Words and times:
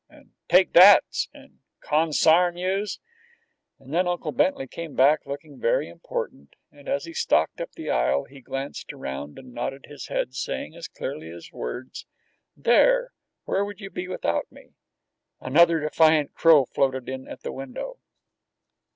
and 0.09 0.31
"Take 0.49 0.73
thats!" 0.73 1.27
and 1.31 1.59
"Consairn 1.79 2.57
yous!" 2.57 2.97
and 3.77 3.93
then 3.93 4.07
Uncle 4.07 4.31
Bentley 4.31 4.65
came 4.65 4.95
back 4.95 5.27
looking 5.27 5.59
very 5.59 5.89
important, 5.89 6.55
and 6.71 6.89
as 6.89 7.05
he 7.05 7.13
stalked 7.13 7.61
up 7.61 7.73
the 7.73 7.91
aisle 7.91 8.23
he 8.23 8.41
glanced 8.41 8.91
around 8.91 9.37
and 9.37 9.53
nodded 9.53 9.85
his 9.87 10.07
head, 10.07 10.33
saying 10.33 10.75
as 10.75 10.87
clearly 10.87 11.29
as 11.29 11.51
words, 11.51 12.07
"There, 12.57 13.11
where 13.43 13.63
would 13.63 13.79
you 13.79 13.91
be 13.91 14.07
without 14.07 14.51
me?" 14.51 14.73
Another 15.39 15.79
defiant 15.79 16.33
crow 16.33 16.65
floated 16.65 17.07
in 17.07 17.27
at 17.27 17.41
the 17.43 17.51
window. 17.51 17.97